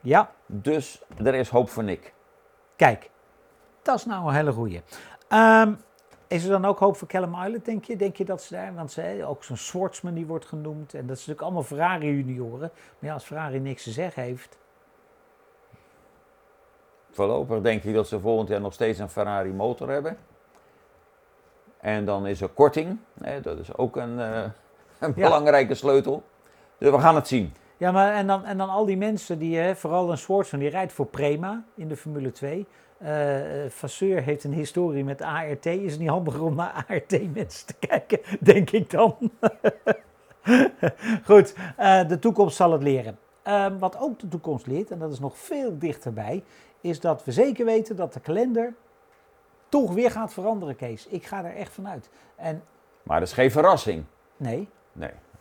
[0.00, 2.14] Ja, Dus er is hoop voor Nick.
[2.76, 3.10] Kijk,
[3.82, 4.82] dat is nou een hele goeie.
[5.28, 5.72] Ehm,
[6.28, 7.96] is er dan ook hoop voor Callum Islet, denk je?
[7.96, 10.94] Denk je dat ze daar, want ze, ook zo'n Schwartzman die wordt genoemd.
[10.94, 12.70] En dat is natuurlijk allemaal Ferrari junioren.
[12.98, 14.58] Maar ja, als Ferrari niks te zeggen heeft.
[17.10, 20.16] Voorlopig denk ik dat ze volgend jaar nog steeds een Ferrari motor hebben.
[21.80, 22.98] En dan is er korting.
[23.42, 24.42] Dat is ook een, eh,
[24.98, 25.24] een Ja.
[25.24, 26.22] belangrijke sleutel.
[26.78, 27.52] Dus we gaan het zien.
[27.76, 30.70] Ja, maar en dan, en dan al die mensen die, hè, vooral een Schwartzman, die
[30.70, 32.66] rijdt voor Prema in de Formule 2.
[32.98, 35.66] Eh eh, Vasseur heeft een historie met ART.
[35.66, 39.16] Is het niet handiger om naar ART-mensen te kijken, denk ik dan.
[41.24, 41.54] Goed,
[42.08, 43.18] de toekomst zal het leren.
[43.42, 46.44] Ehm, wat ook de toekomst leert, en dat is nog veel dichterbij,
[46.80, 48.74] is dat we zeker weten dat de kalender
[49.70, 51.06] toch weer gaat veranderen, Kees.
[51.06, 52.10] Ik ga er echt vanuit.
[52.36, 52.62] En
[53.02, 54.04] Maar dat is geen verrassing.
[54.36, 54.68] nee,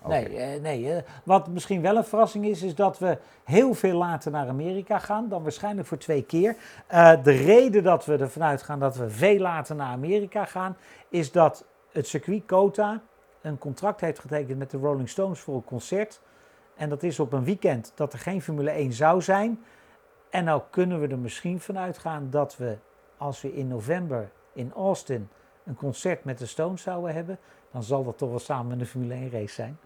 [0.08, 0.28] Nee.
[0.30, 4.32] Nee, eh, nee wat misschien wel een verrassing is, is dat we heel veel later
[4.32, 6.56] naar Amerika gaan, dan waarschijnlijk voor twee keer.
[6.88, 10.78] Eh, de reden dat we ervan uitgaan dat we veel later naar Amerika gaan,
[11.10, 13.02] is dat het circuit Kota
[13.42, 16.22] een contract heeft getekend met de Rolling Stones voor een concert.
[16.76, 19.64] En dat is op een weekend dat er geen Formule 1 zou zijn.
[20.30, 22.78] En nou kunnen we er misschien van uitgaan dat we,
[23.20, 25.30] als we in november in Austin
[25.66, 27.38] een concert met de Stones zouden hebben,
[27.72, 29.78] dan zal dat toch wel samen met een Formule 1 race zijn.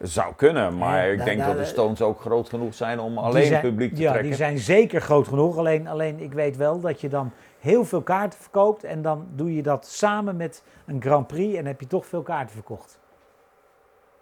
[0.00, 3.18] Zou kunnen, maar Ja, ik denk da- dat de Stones ook groot genoeg zijn om
[3.18, 4.28] alleen zijn, publiek te ja, trekken.
[4.28, 5.56] die zijn zeker groot genoeg.
[5.56, 8.84] Alleen, alleen ik weet wel dat je dan heel veel kaarten verkoopt.
[8.84, 12.22] En dan doe je dat samen met een Grand Prix en heb je toch veel
[12.22, 12.98] kaarten verkocht.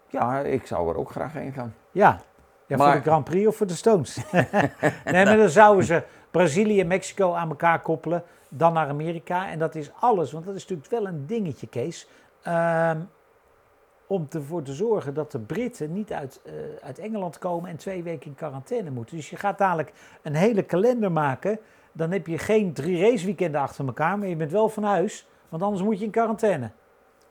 [0.08, 1.74] Ja, ik zou er ook graag heen gaan.
[1.90, 2.20] Ja,
[2.66, 4.18] ja voor de Grand Prix of voor de Stones.
[5.04, 8.22] nee, maar dan zouden ze Brazilië en Mexico aan elkaar koppelen.
[8.48, 9.50] Dan naar Amerika.
[9.50, 10.32] En dat is alles.
[10.32, 12.08] Want dat is natuurlijk wel een dingetje, Kees.
[12.42, 13.00] Ehm,
[14.06, 18.02] om ervoor te zorgen dat de Britten niet uit, eh, uit Engeland komen en twee
[18.02, 19.16] weken in quarantaine moeten.
[19.16, 21.58] Dus je gaat dadelijk een hele kalender maken.
[21.92, 25.28] Dan heb je geen drie raceweekenden achter elkaar, maar je bent wel van huis.
[25.48, 26.70] Want anders moet je in quarantaine.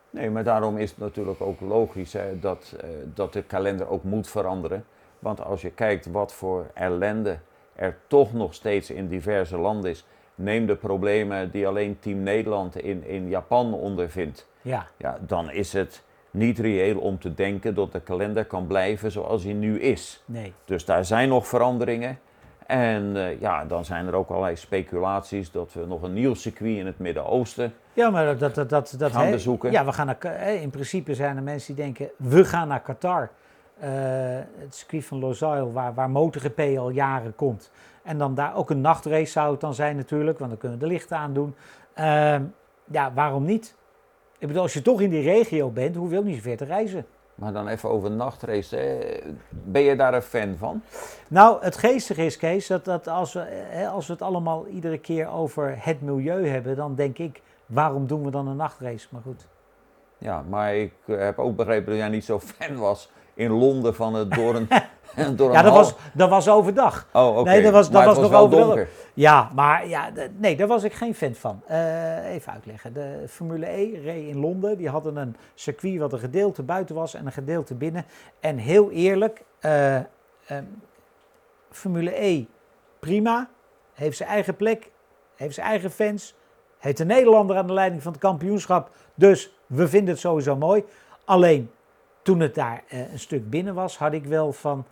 [0.09, 4.03] Nee, maar daarom is het natuurlijk ook logisch hè, dat, eh, dat de kalender ook
[4.03, 4.85] moet veranderen.
[5.19, 7.39] Want als je kijkt wat voor ellende
[7.79, 10.05] er toch nog steeds in diverse landen is.
[10.35, 14.47] Neem de problemen die alleen Team Nederland in, in Japan ondervindt.
[14.61, 19.11] Ja, Ja, dan is het niet reëel om te denken dat de kalender kan blijven
[19.11, 20.23] zoals hij nu is.
[20.25, 20.53] nee.
[20.65, 22.19] Dus daar zijn nog veranderingen.
[22.65, 26.77] En eh, ja, dan zijn er ook allerlei speculaties dat we nog een nieuw circuit
[26.77, 29.71] in het Midden-Oosten Ja, maar dat, dat, dat, dat gaan bezoeken.
[29.71, 33.29] Ja, we gaan naar, in principe zijn er mensen die denken, we gaan naar Qatar.
[33.79, 33.89] Eh,
[34.57, 37.71] het circuit van Losail, waar, waar MotoGP al jaren komt.
[38.03, 40.85] En dan daar ook een nachtrace zou het dan zijn natuurlijk, want dan kunnen we
[40.85, 41.55] de lichten aandoen.
[41.93, 42.43] Ehm,
[42.91, 43.75] ja, waarom niet?
[44.37, 46.57] Ik bedoel, als je toch in die regio bent, hoef je ook niet zo ver
[46.57, 47.05] te reizen.
[47.35, 48.75] Maar dan even over nachtrace.
[48.75, 48.99] hè.
[49.49, 50.81] Ben je daar een fan van?
[51.27, 53.39] Nou, het geestige is, Kees, dat, dat als, we,
[53.69, 58.07] hè, als we het allemaal iedere keer over het milieu hebben, dan denk ik, waarom
[58.07, 59.07] doen we dan een nachtrace?
[59.09, 59.47] Maar goed.
[60.17, 63.09] Ja, maar ik eh, heb ook begrepen dat jij niet zo fan was
[63.39, 64.67] in Londen van het door een,
[65.35, 67.07] door een Ja, dat was, dat was overdag.
[67.13, 67.49] Oh, oké.
[67.49, 68.65] Nee, dat was- dat was nog wel overdag.
[68.67, 68.87] donker.
[69.13, 71.61] Ja, maar ja, nee, daar was ik geen fan van.
[71.67, 72.93] Eh, even uitleggen.
[72.93, 74.77] De Formule E reed in Londen.
[74.77, 78.05] Die hadden een circuit wat een gedeelte buiten was en een gedeelte binnen.
[78.39, 80.03] En heel eerlijk, eh, ehm,
[81.71, 82.45] Formule E,
[82.99, 83.49] prima.
[83.93, 84.91] Heeft zijn eigen plek,
[85.35, 86.35] heeft zijn eigen fans.
[86.79, 88.89] Heeft een Nederlander aan de leiding van het kampioenschap.
[89.15, 90.83] Dus we vinden het sowieso mooi.
[91.25, 91.71] Alleen,
[92.21, 94.85] toen het daar eh, een stuk binnen was, had ik wel van...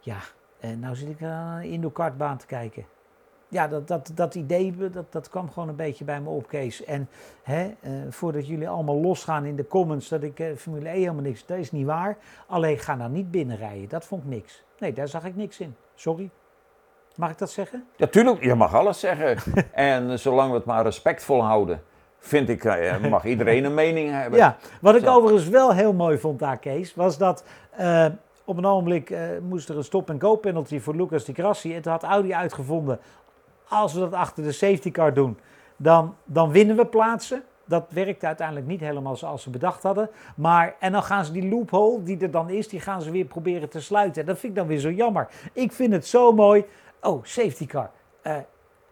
[0.00, 0.18] Ja,
[0.60, 2.84] eh, nou zit ik aan een indoor-kartbaan te kijken.
[3.48, 6.84] Ja, dat, dat, dat idee, dat, dat kwam gewoon een beetje bij me op, Kees.
[6.84, 7.08] En
[7.42, 11.46] hè, eh, voordat jullie allemaal losgaan in de comments dat ik Formule E helemaal niks...
[11.46, 12.16] Dat is niet waar.
[12.46, 13.88] Alleen ga nou niet binnenrijden.
[13.88, 14.64] Dat vond ik niks.
[14.78, 15.76] Nee, daar zag ik niks in.
[15.94, 16.30] Sorry.
[17.16, 17.86] Mag ik dat zeggen?
[17.96, 19.54] Ja, tuurlijk, je mag alles zeggen.
[19.72, 21.82] en zolang we het maar respectvol houden,
[22.22, 24.38] vind ik, eh, mag iedereen een mening hebben.
[24.38, 25.14] Ja, wat ik Zo.
[25.14, 28.06] overigens wel heel mooi vond daar, Kees, was dat eh,
[28.44, 31.74] op een ogenblik eh, moest er een stop-and-go penalty voor Lucas Di Grassi.
[31.74, 32.98] En toen had Audi uitgevonden,
[33.68, 35.38] als we dat achter de safety car doen,
[35.76, 37.42] dan, dan winnen we plaatsen.
[37.64, 40.10] Dat werkte uiteindelijk niet helemaal zoals ze bedacht hadden.
[40.36, 43.24] Maar, en dan gaan ze die loophole die er dan is, die gaan ze weer
[43.24, 44.26] proberen te sluiten.
[44.26, 45.28] Dat vind ik dan weer zo jammer.
[45.52, 46.64] Ik vind het zo mooi.
[47.00, 47.90] Oh, safety car.
[48.22, 48.36] Eh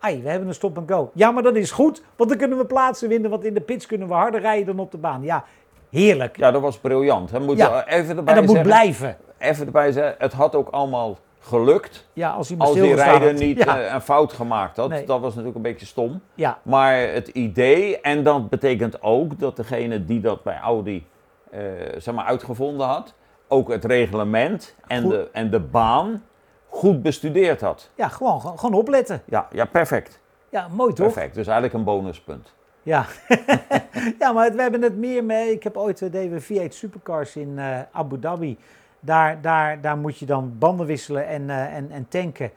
[0.01, 1.11] ai, we hebben een stop-and-go.
[1.15, 3.31] Ja, maar dat is goed, want dan kunnen we plaatsen winnen.
[3.31, 5.23] Want in de pits kunnen we harder rijden dan op de baan.
[5.23, 5.45] Ja,
[5.91, 6.37] heerlijk.
[6.37, 7.31] Ja, dat was briljant.
[7.31, 7.41] Hè.
[7.41, 7.77] Moet Ja.
[7.77, 9.17] je even en erbij dat moet zeggen, blijven.
[9.39, 13.81] Even erbij zeggen, het had ook allemaal gelukt Ja, als als die rijder niet Ja,
[13.83, 14.89] eh, een fout gemaakt had.
[14.89, 15.07] Nee.
[15.07, 16.21] Dat was natuurlijk een beetje stom.
[16.35, 21.07] ja, Maar het idee, en dat betekent ook dat degene die dat bij Audi
[21.51, 21.61] eh,
[21.99, 23.15] zeg maar uitgevonden had,
[23.49, 25.11] ook het reglement en Goed.
[25.11, 26.23] de, en de baan
[26.71, 27.91] goed bestudeerd had.
[27.95, 29.23] ja gewoon, gewoon, opletten.
[29.25, 30.21] Ja, ja perfect.
[30.49, 31.13] Ja, mooi toch?
[31.13, 31.35] Perfect.
[31.35, 32.55] Dus eigenlijk een bonuspunt.
[32.83, 33.07] Ja.
[34.19, 35.53] ja, maar het- we hebben het meer mee.
[35.53, 38.59] Ik heb ooit uh, deden we V8 Supercars in eh, Abu Dhabi.
[39.01, 42.51] Daar, daar, daar moet je dan banden wisselen en, eh, en, en tanken.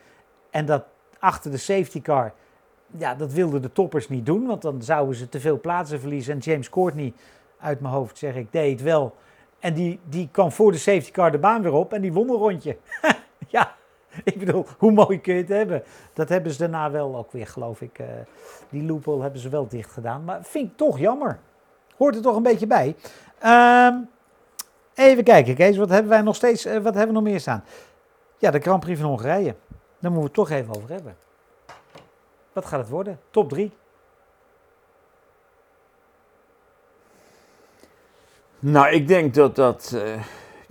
[0.50, 0.84] En dat
[1.20, 2.34] achter de safety car,
[2.98, 4.46] ja, dat wilden de toppers niet doen.
[4.46, 6.34] Want dan zouden ze te veel plaatsen verliezen.
[6.34, 7.14] En James Courtney,
[7.60, 9.16] uit mijn hoofd zeg ik, deed het wel.
[9.60, 12.30] En die, die kwam voor de safety car de baan weer op en die won
[12.30, 12.78] een rondje.
[13.48, 13.76] ja,
[14.24, 15.84] ik bedoel, hoe mooi kun je het hebben?
[16.14, 18.00] Dat hebben ze daarna wel ook weer, geloof ik.
[18.00, 18.06] eh,
[18.70, 20.24] die loophole hebben ze wel dicht gedaan.
[20.24, 21.40] Maar vind ik toch jammer.
[21.98, 22.96] Hoort er toch een beetje bij.
[23.40, 23.96] Ehm,
[24.96, 25.78] even kijken, Kees.
[25.78, 26.66] Wat hebben wij nog steeds?
[26.66, 27.64] eh, wat hebben we nog meer staan?
[28.38, 29.56] Ja, de Grand Prix van Hongarije.
[30.00, 31.16] Daar moeten we het toch even over hebben.
[32.54, 33.20] Wat gaat het worden?
[33.30, 33.72] Top 3.
[38.60, 39.92] Nou, ik denk dat dat...
[39.96, 40.22] eh,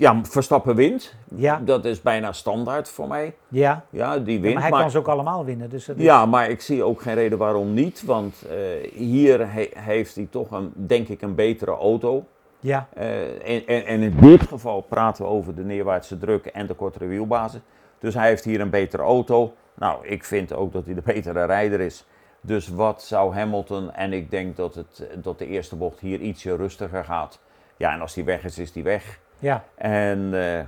[0.02, 1.14] ja, Verstappen wint.
[1.36, 3.34] Ja, Dat is bijna standaard voor mij.
[3.48, 3.84] ja.
[3.90, 4.52] Ja, die Ja, wint.
[4.54, 5.70] maar hij maar- kan ze ook allemaal winnen.
[5.70, 8.02] Dus dat is- Ja, maar ik zie ook geen reden waarom niet.
[8.04, 8.56] Want eh,
[8.92, 12.24] hier he- heeft hij toch, een, denk ik, een betere auto.
[12.60, 16.66] ja, Eh, en, en, en in dit geval praten we over de neerwaartse druk en
[16.66, 17.60] de kortere wielbasis.
[17.98, 19.54] Dus hij heeft hier een betere auto.
[19.74, 22.04] Nou, ik vind ook dat hij de betere rijder is.
[22.40, 26.56] Dus wat zou Hamilton, en ik denk dat, het, dat de eerste bocht hier ietsje
[26.56, 27.38] rustiger gaat.
[27.76, 29.20] Ja, en als die weg is, is die weg.
[29.42, 29.64] Ja.
[29.74, 30.64] En eh,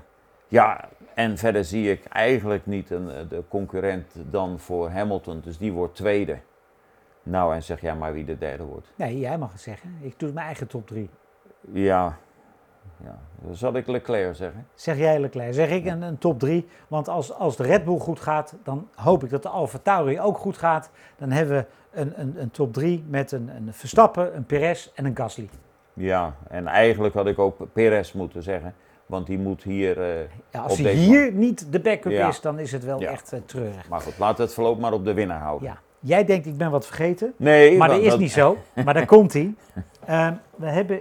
[0.49, 5.41] ja, en verder zie ik eigenlijk niet een, eh, de concurrent dan voor Hamilton.
[5.41, 6.39] Dus die wordt tweede.
[7.23, 8.93] Nou, en zeg jij maar wie de derde wordt.
[8.97, 9.97] Nee, jij mag het zeggen.
[10.01, 11.11] Ik doe mijn eigen top 3.
[11.73, 12.19] Ja,
[13.05, 13.19] ja.
[13.43, 14.67] dan zal ik Leclerc zeggen.
[14.75, 15.55] Zeg jij Leclerc.
[15.55, 16.69] Zeg ik een, een top 3.
[16.89, 20.21] Want als, als de Red Bull goed gaat, dan hoop ik dat de Alfa Tauri
[20.21, 20.91] ook goed gaat.
[21.17, 21.67] Dan hebben we
[22.01, 25.49] een, een, een top 3 met een, een Verstappen, een Perez en een Gasly.
[25.95, 28.75] Ja, en eigenlijk had ik ook Perez moeten zeggen.
[29.07, 30.01] Want die moet hier...
[30.03, 32.29] eh, Ja, als hij hier niet de backup Ja.
[32.29, 33.11] is, dan is het wel Ja.
[33.11, 33.89] echt eh, treurig.
[33.89, 35.69] maar goed, laten we het voorlopig maar op de winnaar houden.
[35.69, 35.79] Ja.
[36.01, 37.33] Jij denkt, ik ben wat vergeten.
[37.37, 38.57] Nee, Maar dat is dat- niet zo.
[38.85, 39.55] Maar daar komt hij.
[40.07, 41.01] Ehm, we hebben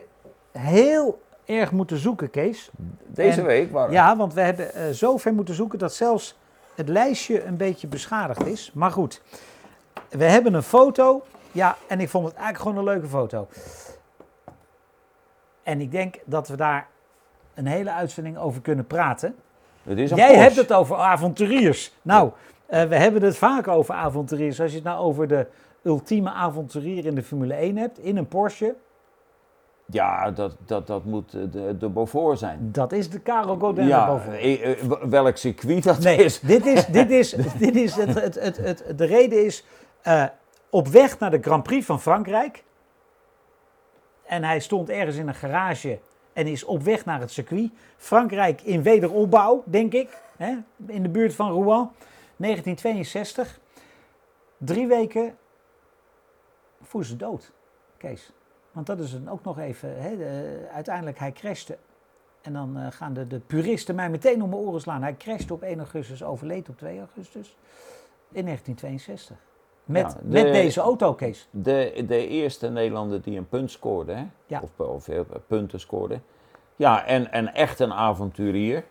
[0.51, 2.69] heel erg moeten zoeken, Kees.
[3.07, 6.37] Deze En- week waren Ja, want we hebben eh zo ver moeten zoeken dat zelfs
[6.75, 8.71] het lijstje een beetje beschadigd is.
[8.73, 9.21] Maar goed,
[10.09, 11.23] we hebben een foto.
[11.51, 13.47] Ja, en ik vond het eigenlijk gewoon een leuke foto.
[15.63, 16.87] En ik denk dat we daar
[17.53, 19.35] een hele uitzending over kunnen praten.
[19.83, 21.93] Het is een Jij hebt het over avonturiers.
[22.01, 22.31] Nou,
[22.65, 24.61] eh, we hebben het vaak over avonturiers.
[24.61, 25.47] Als je het nou over de
[25.83, 28.75] ultieme avonturier in de Formule 1 hebt, in een Porsche,
[29.85, 32.69] Ja, dat, dat, dat moet eh, de, de Beaufort zijn.
[32.71, 34.33] dat is de Carlo Godin Ja, boven.
[34.33, 36.39] eh, eh, w- welk circuit dat Nee, is.
[36.39, 39.65] dit is, dit is, dit is het, het, het, het, de reden is
[40.01, 40.23] eh,
[40.69, 42.63] op weg naar de Grand Prix van Frankrijk.
[44.33, 45.99] En hij stond ergens in een garage
[46.33, 47.71] en is op weg naar het circuit.
[47.97, 51.91] Frankrijk in wederopbouw, denk ik, hè, in de buurt van Rouen,
[52.35, 53.59] 1962.
[54.57, 55.37] Drie weken
[56.81, 57.51] voor zijn dood,
[57.97, 58.31] Kees.
[58.71, 61.77] Want dat is een, ook nog even, hè, de- uiteindelijk hij crashte.
[62.41, 65.01] En dan eh, gaan de, de puristen mij meteen om mijn oren slaan.
[65.01, 67.57] Hij crashte op 1 augustus, overleed op 2 augustus
[68.31, 69.37] in 1962.
[69.85, 71.47] Met, Ja, de- met deze auto, Kees.
[71.51, 74.23] De, de eerste Nederlander die een punt scoorde, hè?
[74.45, 74.61] Ja.
[74.63, 76.19] Of, of eh, punten scoorde.
[76.75, 78.83] Ja, en, en echt een avonturier.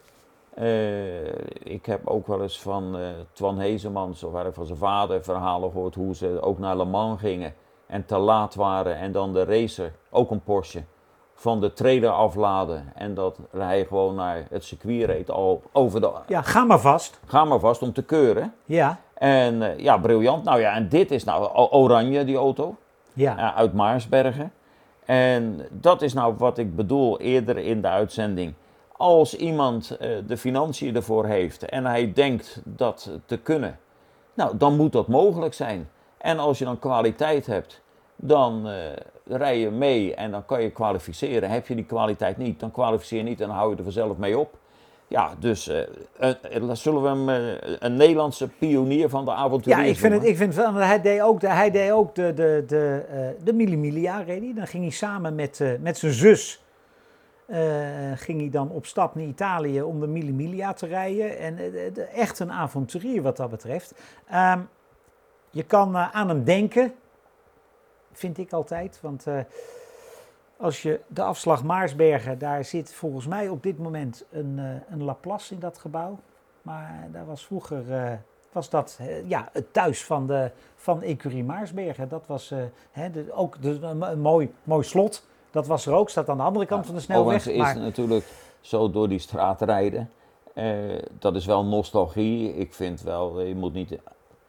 [0.54, 1.24] Eh,
[1.72, 3.02] ik heb ook wel eens van eh
[3.32, 7.54] Twan Hezemans, of van zijn vader, verhalen gehoord hoe ze ook naar Le Mans gingen
[7.86, 8.96] en te laat waren.
[8.96, 10.82] En dan de racer, ook een Porsche,
[11.34, 12.92] van de trailer afladen.
[12.94, 16.10] En dat hij gewoon naar het circuit reed, al over de...
[16.26, 17.20] Ja, ga maar vast.
[17.26, 18.54] Ga maar vast om te keuren.
[18.64, 20.44] Ja, En eh, ja, briljant.
[20.44, 22.76] Nou ja, en dit is nou oranje, die auto.
[23.12, 23.34] ja.
[23.36, 24.52] Ja, uit Maarsbergen.
[25.04, 28.54] En dat is nou wat ik bedoel eerder in de uitzending.
[28.96, 33.78] Als iemand eh, de financiën ervoor heeft en hij denkt dat te kunnen,
[34.34, 35.88] nou, dan moet dat mogelijk zijn.
[36.18, 37.82] En als je dan kwaliteit hebt,
[38.16, 38.74] dan eh,
[39.26, 41.50] rij je mee en dan kan je kwalificeren.
[41.50, 44.16] Heb je die kwaliteit niet, dan kwalificeer je niet en dan hou je er vanzelf
[44.16, 44.58] mee op.
[45.12, 46.34] Ja, dus eh,
[46.72, 50.36] zullen we hem eh, een Nederlandse pionier van de avontuur Ja, ik vind het, ik
[50.36, 53.76] vind het hij deed ook de, hij deed ook de, de, de, eh, de Mille
[53.76, 54.52] Miglia, reed hij.
[54.54, 56.64] Dan ging hij samen met, met zijn zus,
[58.14, 61.38] ging hij dan op stap naar Italië om de Mille Miglia te rijden.
[61.38, 61.58] En
[62.14, 63.94] echt een avonturier wat dat betreft.
[64.28, 64.60] Ehm,
[65.50, 66.92] je kan aan hem denken,
[68.12, 69.26] vind ik altijd, want...
[70.62, 75.04] als je de afslag Maarsbergen, daar zit volgens mij op dit moment een, eh, een
[75.04, 76.18] Laplace in dat gebouw.
[76.62, 78.12] Maar daar was vroeger eh,
[78.52, 82.08] was dat eh, ja, het thuis van, de, van Ecurie Maarsbergen.
[82.08, 82.52] Dat was
[82.90, 85.26] hè, de, ook de, een, mooi, mooi slot.
[85.50, 87.36] Dat was er ook, staat aan de andere kant van de snelweg.
[87.36, 88.26] Overigens is Maar, het natuurlijk
[88.60, 90.10] zo door die straat rijden.
[91.18, 92.54] dat is wel nostalgie.
[92.54, 93.98] Ik vind wel, je moet niet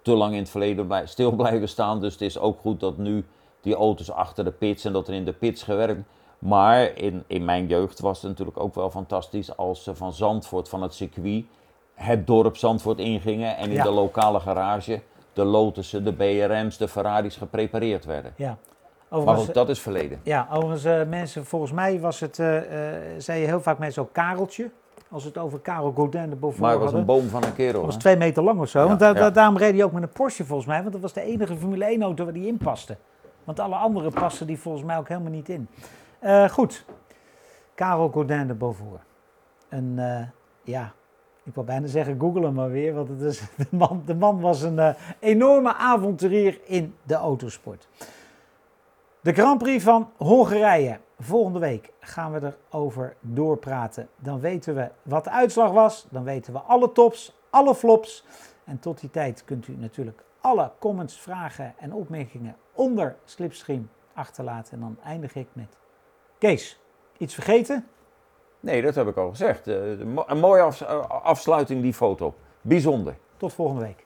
[0.02, 2.02] te lang in het verleden bij, stil blijven staan.
[2.02, 3.26] Dus het is ook goed dat nu
[3.64, 6.02] die auto's achter de pits en dat er in de pits gewerkt.
[6.40, 10.70] Maar in, in mijn jeugd was het natuurlijk ook wel fantastisch als ze van Zandvoort,
[10.70, 11.44] van het circuit,
[11.94, 13.58] het dorp Zandvoort ingingen.
[13.58, 13.84] En in Ja.
[13.84, 15.02] de lokale garage
[15.34, 18.34] de Lotussen, de BRM's, de Ferraris geprepareerd werden.
[18.36, 18.58] ja.
[19.10, 20.20] Maar Overigens, goed, dat is verleden.
[20.24, 22.48] ja, overigens eh, mensen, volgens mij was het, eh,
[23.18, 24.70] zei je heel vaak mensen ook Kareltje.
[25.12, 27.10] Als het over Karel Godin de Beaufort Maar het was hadden.
[27.16, 27.74] een boom van een kerel.
[27.74, 28.80] Dat was twee meter lang of zo.
[28.82, 29.30] Ja, want da- da- ja.
[29.30, 30.80] daarom reed hij ook met een Porsche volgens mij.
[30.82, 32.98] Want dat was de enige Formule 1 auto waar die in paste.
[33.44, 35.68] Want alle andere passen die volgens mij ook helemaal niet in.
[36.20, 36.86] Eh, goed.
[37.76, 39.02] Karel Godin de Beaufort.
[39.70, 40.28] Een, eh,
[40.64, 40.94] ja,
[41.44, 44.40] Ik wil bijna zeggen, google hem maar weer, want het is, de, man, de man
[44.40, 44.90] was een uh,
[45.20, 47.88] enorme avonturier in de autosport.
[49.22, 51.00] De Grand Prix van Hongarije.
[51.20, 54.10] Volgende week gaan we erover doorpraten.
[54.20, 56.08] Dan weten we wat de uitslag was.
[56.10, 58.26] Dan weten we alle tops, alle flops.
[58.64, 64.74] En tot die tijd kunt u natuurlijk alle comments, vragen en opmerkingen onder Slipstream achterlaten.
[64.74, 65.78] En dan eindig ik met
[66.38, 66.80] Kees.
[67.18, 67.88] Iets vergeten?
[68.60, 69.68] Nee, dat heb ik al gezegd.
[69.68, 70.62] Uh, een mooie
[71.08, 72.36] afsluiting, die foto.
[72.62, 73.18] Bijzonder.
[73.38, 74.06] Tot volgende week.